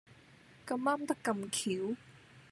[0.65, 1.49] 咁啱得咁
[1.91, 1.95] 橋